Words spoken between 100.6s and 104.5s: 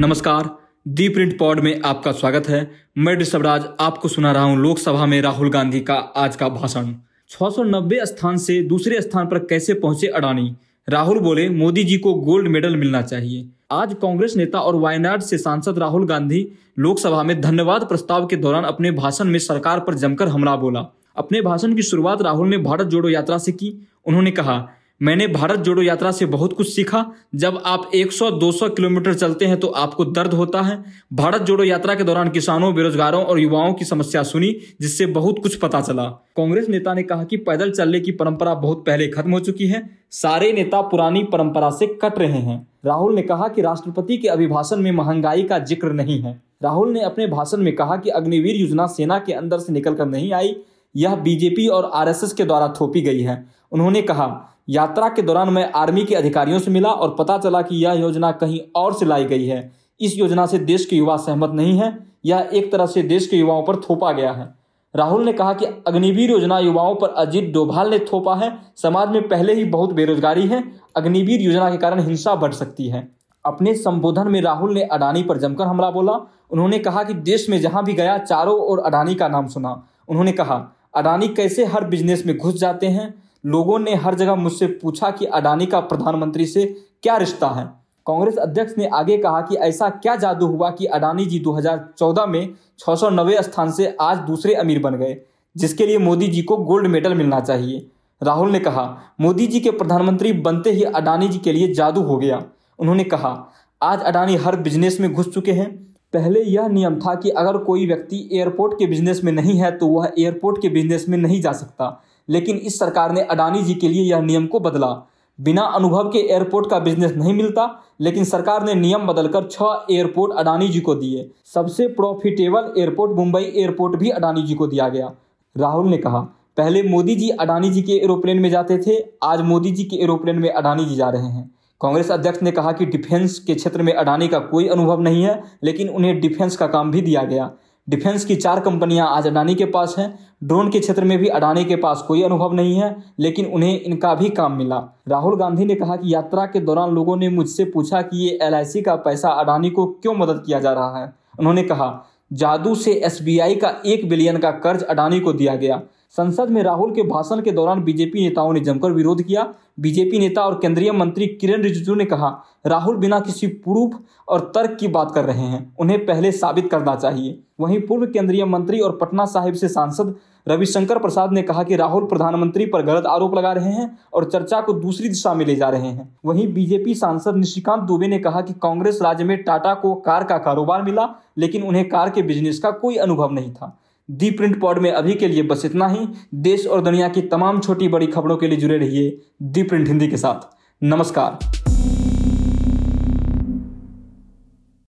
ही अडानी जी के लिए जादू हो गया। उन्होंने कहा, आज अडानी